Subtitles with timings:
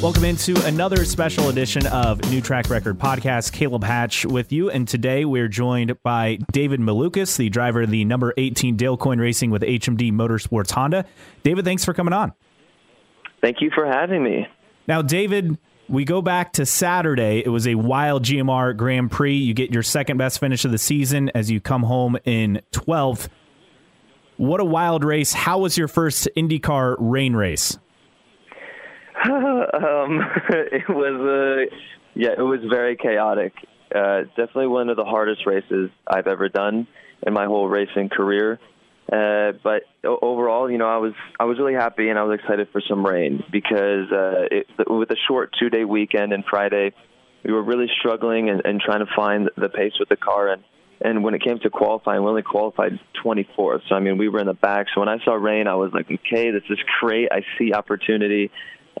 [0.00, 3.52] Welcome into another special edition of New Track Record Podcast.
[3.52, 8.04] Caleb Hatch with you, and today we're joined by David Malukas, the driver of the
[8.04, 11.04] number 18 Dale Coyne Racing with HMD Motorsports Honda.
[11.42, 12.32] David, thanks for coming on.
[13.40, 14.46] Thank you for having me.
[14.86, 15.58] Now, David,
[15.88, 17.42] we go back to Saturday.
[17.44, 19.34] It was a wild GMR Grand Prix.
[19.34, 23.26] You get your second best finish of the season as you come home in 12th.
[24.36, 25.32] What a wild race.
[25.32, 27.76] How was your first IndyCar rain race?
[29.24, 31.76] um, it was uh,
[32.14, 33.52] yeah, it was very chaotic.
[33.94, 36.86] Uh, definitely one of the hardest races I've ever done
[37.26, 38.58] in my whole racing career.
[39.10, 42.68] Uh, but overall, you know, I was I was really happy and I was excited
[42.72, 46.92] for some rain because uh, it, with a short two day weekend and Friday,
[47.42, 50.62] we were really struggling and, and trying to find the pace with the car and
[51.00, 53.82] and when it came to qualifying, we only qualified 24th.
[53.88, 54.88] So I mean, we were in the back.
[54.92, 57.28] So when I saw rain, I was like, okay, this is great.
[57.30, 58.50] I see opportunity.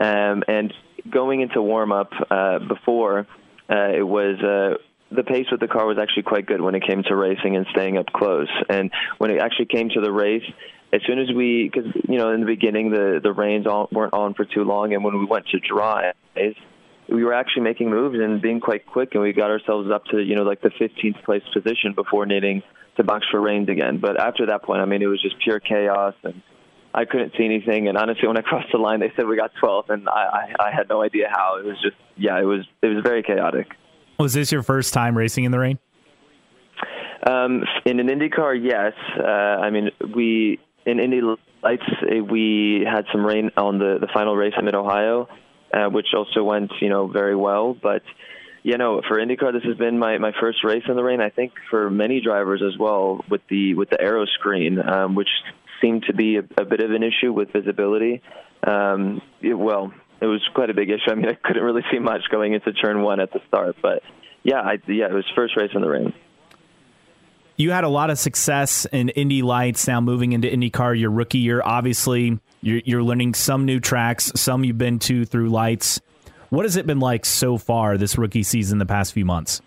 [0.00, 0.72] Um, and
[1.10, 3.26] going into warm up uh, before,
[3.70, 4.78] uh, it was uh,
[5.14, 7.66] the pace with the car was actually quite good when it came to racing and
[7.70, 8.48] staying up close.
[8.68, 10.44] And when it actually came to the race,
[10.92, 14.14] as soon as we, because you know in the beginning the the rains all, weren't
[14.14, 16.12] on for too long, and when we went to dry,
[17.08, 20.18] we were actually making moves and being quite quick, and we got ourselves up to
[20.18, 22.62] you know like the 15th place position before needing
[22.96, 23.98] to box for rains again.
[23.98, 26.42] But after that point, I mean, it was just pure chaos and
[26.94, 27.88] I couldn't see anything.
[27.88, 30.12] And honestly, when I crossed the line, they said we got 12th, and I,
[30.58, 31.58] I, I had no idea how.
[31.58, 33.68] It was just, yeah, it was it was very chaotic.
[34.18, 35.78] Was this your first time racing in the rain?
[37.26, 38.92] Um, in an Indy car, yes.
[39.18, 41.20] Uh, I mean, we in Indy
[41.62, 45.28] Lights eh, we had some rain on the the final race in Mid Ohio,
[45.72, 48.02] uh, which also went you know very well, but
[48.62, 51.20] you know, for IndyCar, this has been my, my first race in the rain.
[51.20, 55.28] I think for many drivers as well with the with the aero screen, um, which
[55.80, 58.22] seemed to be a, a bit of an issue with visibility.
[58.66, 61.10] Um, it, well, it was quite a big issue.
[61.10, 64.02] I mean, I couldn't really see much going into turn one at the start, but
[64.42, 66.12] yeah, I, yeah, it was first race in the rain.
[67.56, 69.88] You had a lot of success in Indy Lights.
[69.88, 74.64] Now moving into IndyCar, your rookie year, obviously you're, you're learning some new tracks, some
[74.64, 76.00] you've been to through Lights.
[76.50, 79.60] What has it been like so far this rookie season, the past few months?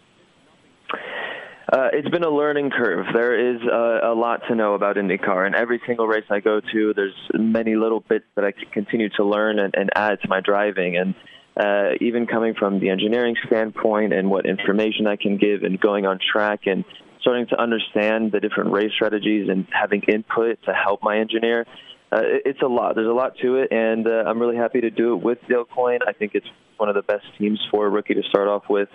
[1.71, 3.05] Uh, it's been a learning curve.
[3.13, 6.59] There is a, a lot to know about IndyCar, and every single race I go
[6.59, 10.27] to, there's many little bits that I can continue to learn and, and add to
[10.27, 10.97] my driving.
[10.97, 11.15] And
[11.55, 16.05] uh, even coming from the engineering standpoint and what information I can give, and going
[16.05, 16.83] on track and
[17.21, 21.65] starting to understand the different race strategies and having input to help my engineer.
[22.11, 22.95] Uh, it's a lot.
[22.95, 25.63] There's a lot to it, and uh, I'm really happy to do it with Dale
[25.63, 25.99] Coyne.
[26.05, 28.89] I think it's one of the best teams for a rookie to start off with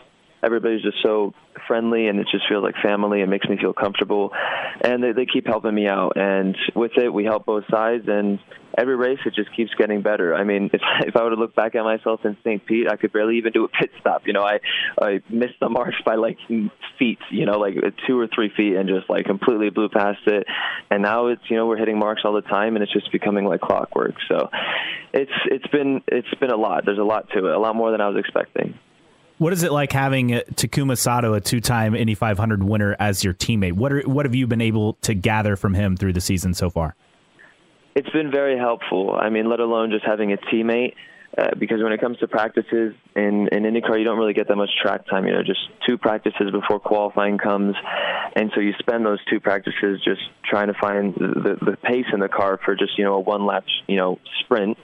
[0.46, 1.34] everybody's just so
[1.66, 3.20] friendly and it just feels like family.
[3.20, 4.30] It makes me feel comfortable,
[4.82, 6.12] and they, they keep helping me out.
[6.16, 8.38] And with it, we help both sides, and
[8.78, 10.34] every race it just keeps getting better.
[10.34, 12.64] I mean, if if I were to look back at myself in St.
[12.64, 14.22] Pete, I could barely even do a pit stop.
[14.26, 14.60] You know, I
[15.00, 16.38] I missed the mark by like
[16.98, 17.18] feet.
[17.30, 20.46] You know, like uh, two or three feet, and just like completely blew past it.
[20.90, 23.44] And now it's you know we're hitting marks all the time, and it's just becoming
[23.44, 24.14] like clockwork.
[24.28, 24.48] So
[25.12, 26.84] it's it's been it's been a lot.
[26.84, 28.78] There's a lot to it, a lot more than I was expecting.
[29.38, 33.74] What is it like having Takuma Sato, a two-time Indy 500 winner, as your teammate?
[33.74, 36.70] What are, what have you been able to gather from him through the season so
[36.70, 36.94] far?
[37.94, 39.14] It's been very helpful.
[39.14, 40.94] I mean, let alone just having a teammate.
[41.36, 44.56] Uh, because when it comes to practices in, in IndyCar, you don't really get that
[44.56, 45.26] much track time.
[45.26, 47.74] You know, just two practices before qualifying comes,
[48.34, 52.20] and so you spend those two practices just trying to find the, the pace in
[52.20, 54.78] the car for just you know a one lap you know sprint.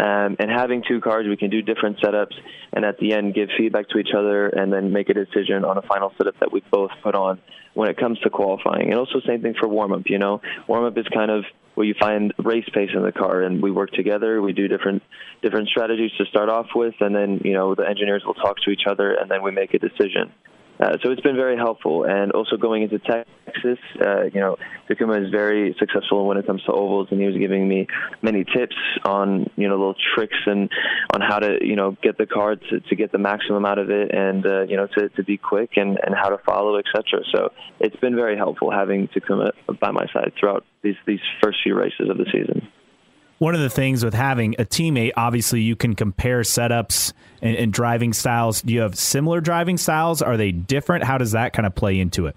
[0.00, 2.34] Um, and having two cars, we can do different setups,
[2.72, 5.76] and at the end, give feedback to each other, and then make a decision on
[5.76, 7.40] a final setup that we both put on
[7.74, 8.90] when it comes to qualifying.
[8.90, 10.02] And also, same thing for warm up.
[10.06, 11.44] You know, warm up is kind of
[11.74, 14.40] where you find race pace in the car, and we work together.
[14.40, 15.02] We do different
[15.42, 18.70] different strategies to start off with, and then you know the engineers will talk to
[18.70, 20.32] each other, and then we make a decision.
[20.80, 22.04] Uh, so it's been very helpful.
[22.04, 24.56] And also going into Texas, uh, you know,
[24.88, 27.86] Takuma is very successful when it comes to ovals, and he was giving me
[28.22, 30.70] many tips on, you know, little tricks and
[31.12, 33.90] on how to, you know, get the car to, to get the maximum out of
[33.90, 37.22] it, and uh, you know, to, to be quick and, and how to follow, etc.
[37.34, 37.50] So
[37.80, 39.50] it's been very helpful having Takuma
[39.80, 42.68] by my side throughout these these first few races of the season
[43.38, 47.72] one of the things with having a teammate, obviously, you can compare setups and, and,
[47.72, 48.62] driving styles.
[48.62, 50.22] Do you have similar driving styles?
[50.22, 51.04] Are they different?
[51.04, 52.36] How does that kind of play into it?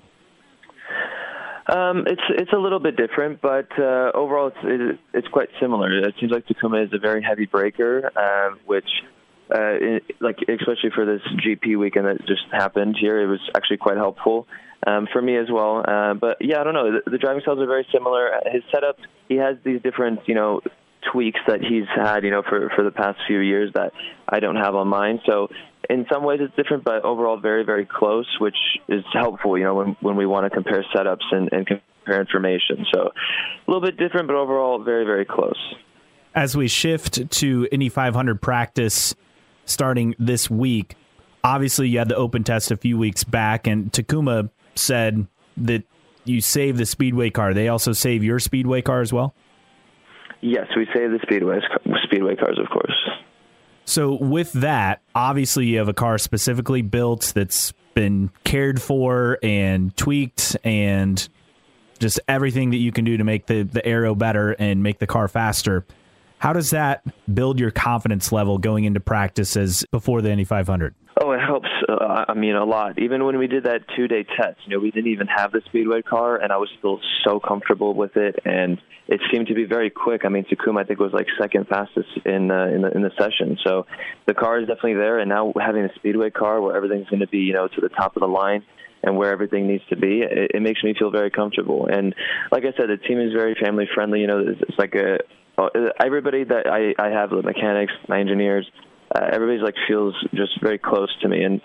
[1.68, 6.06] Um, it's it's a little bit different, but uh, overall it's it, it's quite similar.
[6.06, 8.90] It seems like Takuma is a very heavy breaker, uh, which
[9.54, 13.78] uh, it, like especially for this GP weekend that just happened here, it was actually
[13.78, 14.48] quite helpful
[14.86, 15.84] um, for me as well.
[15.88, 16.92] Uh, but yeah, I don't know.
[16.92, 18.32] The, the driving styles are very similar.
[18.52, 18.98] His setup,
[19.30, 20.62] he has these different, you know,
[21.12, 23.94] tweaks that he's had, you know, for for the past few years that
[24.28, 25.20] I don't have on mine.
[25.26, 25.48] So
[25.90, 28.58] in some ways it's different, but overall very very close, which
[28.88, 32.86] is helpful, you know, when when we want to compare setups and, and compare information.
[32.94, 35.60] So a little bit different, but overall very very close.
[36.34, 39.16] As we shift to Indy 500 practice
[39.66, 40.96] starting this week,
[41.44, 45.28] obviously you had the open test a few weeks back, and Takuma said
[45.58, 45.84] that
[46.24, 47.54] you save the speedway car.
[47.54, 49.34] They also save your speedway car as well.
[50.42, 51.60] Yes, we save the speedway
[52.04, 53.10] speedway cars, of course.
[53.86, 59.96] So with that, obviously you have a car specifically built that's been cared for and
[59.98, 61.28] tweaked and
[62.00, 65.08] just everything that you can do to make the the aero better and make the
[65.08, 65.86] car faster.
[66.40, 70.96] How does that build your confidence level going into practices before the Indy 500?
[71.22, 71.70] Oh, it helps.
[71.88, 73.00] Uh, I mean, a lot.
[73.00, 76.02] Even when we did that two-day test, you know, we didn't even have the speedway
[76.02, 79.90] car, and I was still so comfortable with it, and it seemed to be very
[79.90, 80.22] quick.
[80.26, 83.12] I mean, Takuma, I think, was like second fastest in uh, in, the, in the
[83.20, 83.58] session.
[83.66, 83.86] So
[84.26, 87.28] the car is definitely there, and now having a speedway car where everything's going to
[87.28, 88.64] be, you know, to the top of the line
[89.04, 91.88] and where everything needs to be, it, it makes me feel very comfortable.
[91.88, 92.14] And
[92.52, 94.22] like I said, the team is very family friendly.
[94.22, 95.18] You know, it's, it's like a
[95.58, 95.70] uh,
[96.04, 98.70] everybody that I, I have, the mechanics, my engineers,
[99.14, 101.44] uh, everybody's like feels just very close to me.
[101.44, 101.62] And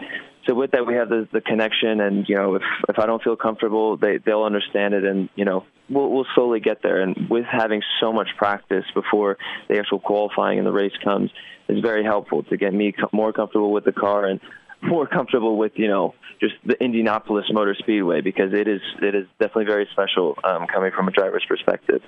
[0.46, 2.00] so with that, we have the, the connection.
[2.00, 5.44] And you know, if if I don't feel comfortable, they they'll understand it, and you
[5.44, 7.00] know, we'll we'll slowly get there.
[7.00, 9.38] And with having so much practice before
[9.69, 11.31] the actual qualifying and the race comes,
[11.69, 14.40] is very helpful to get me more comfortable with the car and
[14.82, 19.26] more comfortable with you know just the Indianapolis Motor Speedway because it is it is
[19.40, 22.02] definitely very special um, coming from a driver's perspective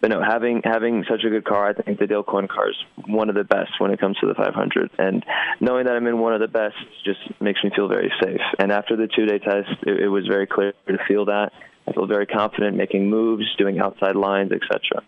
[0.00, 2.76] but no, having having such a good car, I think the Dale Coyne car is
[3.06, 4.90] one of the best when it comes to the 500.
[4.98, 5.24] And
[5.60, 8.40] knowing that I'm in one of the best just makes me feel very safe.
[8.58, 11.50] And after the two-day test, it, it was very clear to feel that.
[11.88, 15.02] I feel very confident making moves, doing outside lines, etc.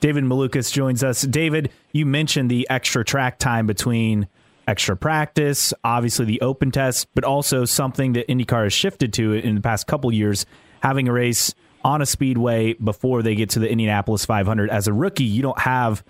[0.00, 1.22] David Malukas joins us.
[1.22, 4.26] David, you mentioned the extra track time between
[4.66, 9.56] extra practice, obviously the open test, but also something that IndyCar has shifted to in
[9.56, 10.46] the past couple years,
[10.82, 11.54] having a race
[11.84, 14.70] on a speedway before they get to the Indianapolis 500.
[14.70, 16.04] As a rookie, you don't have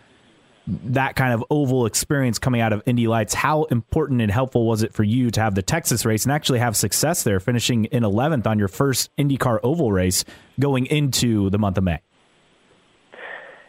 [0.66, 3.34] that kind of oval experience coming out of Indy Lights.
[3.34, 6.58] How important and helpful was it for you to have the Texas race and actually
[6.60, 10.24] have success there, finishing in 11th on your first IndyCar oval race
[10.58, 12.00] going into the month of May?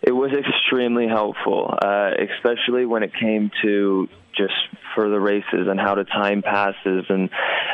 [0.03, 4.53] It was extremely helpful, uh, especially when it came to just
[4.95, 7.29] for the races and how the time passes and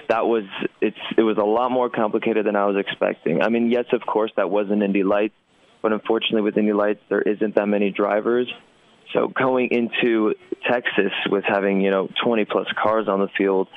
[0.09, 0.43] that was
[0.81, 3.41] it's it was a lot more complicated than I was expecting.
[3.41, 5.35] I mean, yes, of course that was an Indy Lights,
[5.81, 8.51] but unfortunately with Indy Lights there isn't that many drivers.
[9.13, 10.35] So going into
[10.69, 13.69] Texas with having, you know, 20 plus cars on the field,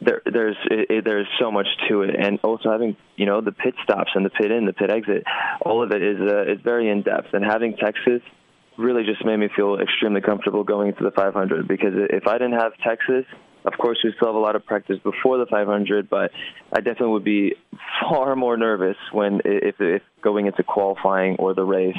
[0.00, 3.74] there, there's it, there's so much to it, and also having you know the pit
[3.82, 5.24] stops and the pit in, the pit exit,
[5.62, 7.32] all of it is uh, is very in depth.
[7.32, 8.20] And having Texas
[8.78, 12.58] really just made me feel extremely comfortable going into the 500 because if I didn't
[12.58, 13.24] have Texas,
[13.64, 16.30] of course we still have a lot of practice before the 500, but
[16.72, 17.54] I definitely would be
[18.00, 21.98] far more nervous when if, if going into qualifying or the race.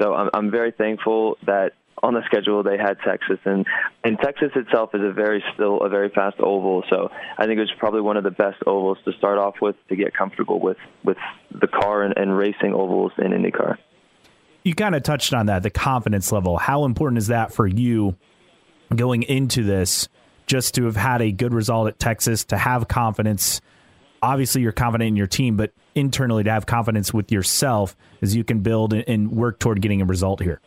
[0.00, 1.72] So I'm, I'm very thankful that
[2.02, 3.64] on the schedule they had Texas and
[4.02, 7.60] and Texas itself is a very still a very fast oval so I think it
[7.60, 10.76] was probably one of the best ovals to start off with to get comfortable with
[11.04, 11.16] with
[11.52, 13.78] the car and, and racing ovals in IndyCar
[14.64, 16.56] you kind of touched on that the confidence level.
[16.56, 18.16] How important is that for you
[18.94, 20.08] going into this
[20.46, 23.60] just to have had a good result at Texas, to have confidence?
[24.22, 28.42] Obviously, you're confident in your team, but internally to have confidence with yourself as you
[28.42, 30.60] can build and work toward getting a result here.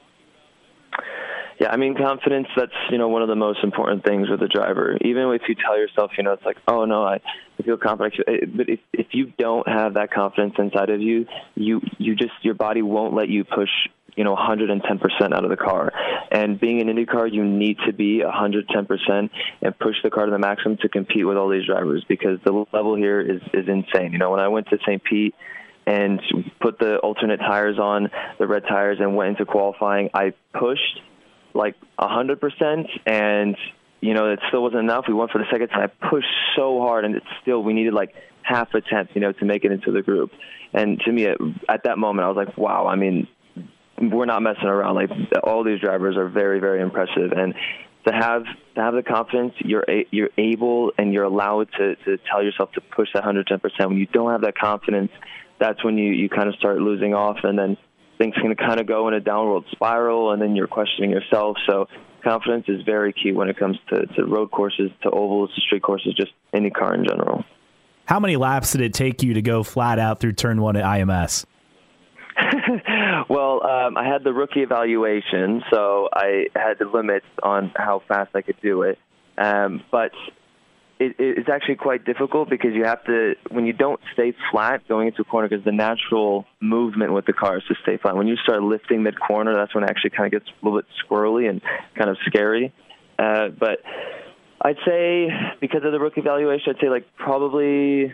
[1.59, 2.47] Yeah, I mean confidence.
[2.55, 4.97] That's you know one of the most important things with a driver.
[5.01, 7.15] Even if you tell yourself, you know, it's like, oh no, I,
[7.59, 8.15] I feel confident.
[8.55, 12.53] But if if you don't have that confidence inside of you, you you just your
[12.53, 13.69] body won't let you push
[14.15, 15.91] you know 110% out of the car.
[16.31, 19.29] And being an IndyCar, you need to be 110%
[19.61, 22.65] and push the car to the maximum to compete with all these drivers because the
[22.73, 24.11] level here is is insane.
[24.11, 25.01] You know, when I went to St.
[25.03, 25.35] Pete
[25.85, 26.21] and
[26.59, 28.09] put the alternate tires on,
[28.39, 31.01] the red tires, and went into qualifying, I pushed
[31.57, 33.57] like a hundred percent, and
[34.01, 35.05] you know it still wasn't enough.
[35.07, 35.89] We went for the second time.
[35.89, 39.33] I pushed so hard, and it's still we needed like half a tenth, you know,
[39.33, 40.31] to make it into the group.
[40.73, 42.87] And to me, at that moment, I was like, wow.
[42.87, 43.27] I mean,
[43.99, 44.95] we're not messing around.
[44.95, 45.09] Like
[45.43, 47.53] all these drivers are very, very impressive, and
[48.05, 48.43] to have
[48.75, 52.71] to have the confidence, you're a, you're able and you're allowed to to tell yourself
[52.73, 53.89] to push that 110 percent.
[53.89, 55.11] When you don't have that confidence,
[55.59, 57.77] that's when you you kind of start losing off, and then
[58.17, 61.57] things can kind of go in a downward spiral, and then you're questioning yourself.
[61.67, 61.87] So
[62.23, 65.83] confidence is very key when it comes to, to road courses, to ovals, to street
[65.83, 67.43] courses, just any car in general.
[68.05, 70.83] How many laps did it take you to go flat out through turn one at
[70.83, 71.45] IMS?
[73.29, 78.31] well, um, I had the rookie evaluation, so I had the limits on how fast
[78.35, 78.97] I could do it.
[79.37, 80.11] Um, but
[80.99, 85.07] it, it's actually quite difficult because you have to when you don't stay flat going
[85.07, 88.15] into a corner because the natural movement with the car is to stay flat.
[88.15, 90.79] When you start lifting mid corner, that's when it actually kind of gets a little
[90.79, 91.61] bit squirrely and
[91.95, 92.73] kind of scary.
[93.19, 93.79] Uh, but
[94.61, 95.27] I'd say
[95.61, 98.13] because of the rookie evaluation, I'd say like probably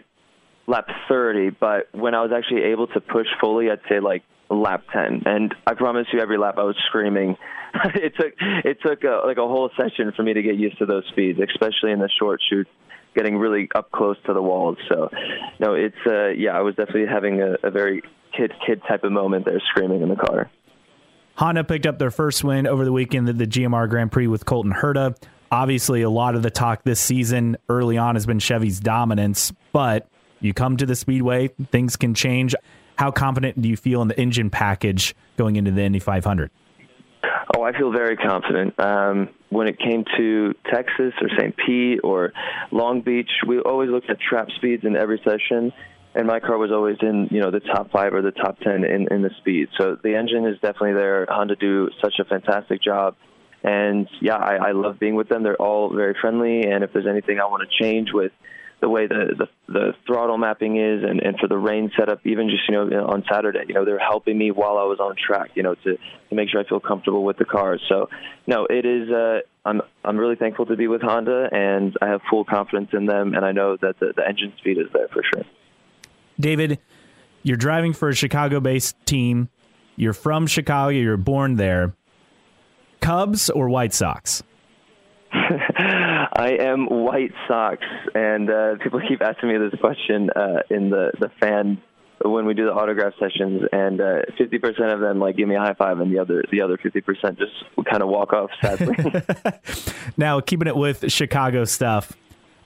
[0.67, 1.51] lap 30.
[1.51, 4.23] But when I was actually able to push fully, I'd say like
[4.53, 5.23] lap 10.
[5.25, 7.37] And I promise you, every lap I was screaming.
[7.95, 10.85] it took it took a, like a whole session for me to get used to
[10.85, 12.67] those speeds, especially in the short chute,
[13.15, 14.77] getting really up close to the walls.
[14.89, 15.09] So,
[15.59, 18.03] no, it's uh, yeah, I was definitely having a, a very
[18.35, 20.49] kid kid type of moment there, screaming in the car.
[21.35, 24.45] Honda picked up their first win over the weekend at the GMR Grand Prix with
[24.45, 25.15] Colton Herta.
[25.51, 30.07] Obviously, a lot of the talk this season early on has been Chevy's dominance, but
[30.39, 32.53] you come to the Speedway, things can change.
[32.97, 36.51] How confident do you feel in the engine package going into the Indy 500?
[37.55, 38.79] Oh, I feel very confident.
[38.79, 41.55] Um, when it came to Texas or St.
[41.55, 42.33] Pete or
[42.71, 45.71] Long Beach, we always looked at trap speeds in every session,
[46.15, 48.83] and my car was always in you know the top five or the top ten
[48.83, 49.69] in, in the speed.
[49.79, 51.25] So the engine is definitely there.
[51.29, 53.15] Honda do such a fantastic job,
[53.63, 55.43] and yeah, I, I love being with them.
[55.43, 58.31] They're all very friendly, and if there's anything I want to change with
[58.83, 62.49] the way the, the the throttle mapping is and, and for the rain setup even
[62.49, 65.51] just you know on Saturday you know they're helping me while I was on track
[65.55, 67.79] you know to to make sure I feel comfortable with the car.
[67.87, 68.09] So
[68.45, 72.19] no it is uh I'm I'm really thankful to be with Honda and I have
[72.29, 75.23] full confidence in them and I know that the, the engine speed is there for
[75.33, 75.45] sure.
[76.37, 76.79] David
[77.41, 79.47] you're driving for a Chicago based team.
[79.95, 80.89] You're from Chicago.
[80.89, 81.93] You're born there.
[82.99, 84.43] Cubs or White Sox
[86.35, 87.83] I am White Sox,
[88.15, 91.79] and uh, people keep asking me this question uh, in the the fan
[92.25, 95.47] when we do the autograph sessions, and uh, fifty uh, percent of them like give
[95.47, 97.51] me a high five, and the other the other fifty percent just
[97.87, 98.95] kind of walk off sadly.
[100.17, 102.13] now, keeping it with Chicago stuff,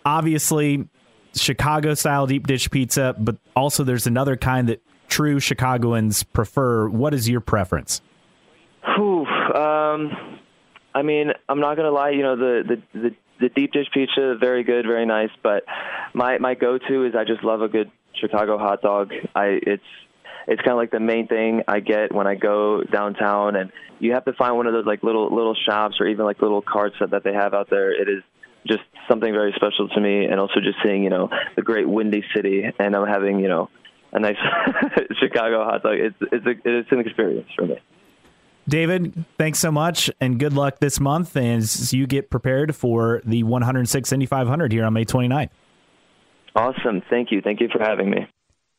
[0.05, 0.87] obviously
[1.35, 6.87] Chicago style deep dish pizza, but also there's another kind that true Chicagoans prefer.
[6.87, 8.01] What is your preference?
[8.95, 10.36] Whew, um,
[10.97, 12.09] I mean, I'm not gonna lie.
[12.09, 15.29] You know, the the the, the deep dish pizza, very good, very nice.
[15.43, 15.63] But
[16.15, 19.11] my my go-to is I just love a good Chicago hot dog.
[19.35, 19.83] I it's
[20.47, 24.13] it's kind of like the main thing I get when I go downtown, and you
[24.13, 26.95] have to find one of those like little little shops or even like little carts
[26.99, 27.91] that, that they have out there.
[27.91, 28.23] It is
[28.67, 32.23] just something very special to me, and also just seeing you know the great windy
[32.35, 33.69] city, and I'm having you know
[34.13, 34.37] a nice
[35.21, 35.99] Chicago hot dog.
[35.99, 37.77] It's it's a, it's an experience for me.
[38.67, 43.43] David, thanks so much, and good luck this month as you get prepared for the
[43.43, 45.49] 106 Indy 500 here on May 29th.
[46.55, 47.01] Awesome.
[47.09, 47.41] Thank you.
[47.41, 48.27] Thank you for having me.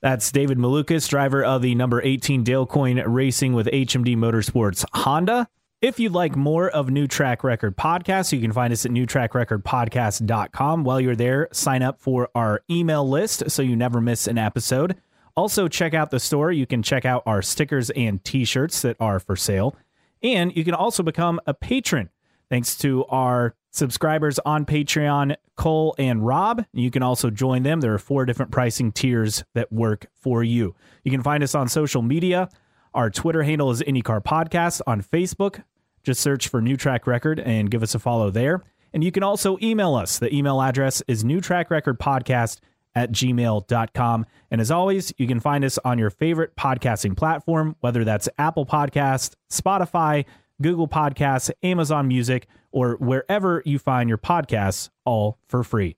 [0.00, 5.48] That's David Malukas, driver of the number 18 Dale Coyne Racing with HMD Motorsports Honda.
[5.80, 10.84] If you'd like more of New Track Record podcasts, you can find us at newtrackrecordpodcast.com.
[10.84, 14.96] While you're there, sign up for our email list so you never miss an episode.
[15.38, 16.50] Also, check out the store.
[16.50, 19.76] You can check out our stickers and t shirts that are for sale.
[20.20, 22.10] And you can also become a patron
[22.50, 26.64] thanks to our subscribers on Patreon, Cole and Rob.
[26.72, 27.80] You can also join them.
[27.80, 30.74] There are four different pricing tiers that work for you.
[31.04, 32.48] You can find us on social media.
[32.92, 34.80] Our Twitter handle is IndyCar Podcast.
[34.88, 35.62] On Facebook,
[36.02, 38.64] just search for New Track Record and give us a follow there.
[38.92, 40.18] And you can also email us.
[40.18, 42.58] The email address is New Track Record Podcast
[42.98, 44.26] at gmail.com.
[44.50, 48.66] And as always, you can find us on your favorite podcasting platform, whether that's Apple
[48.66, 50.24] Podcast, Spotify,
[50.60, 55.96] Google Podcasts, Amazon Music, or wherever you find your podcasts, all for free.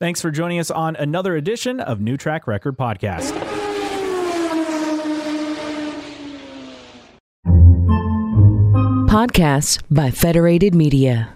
[0.00, 3.32] Thanks for joining us on another edition of New Track Record Podcast.
[9.08, 11.34] Podcasts by Federated Media.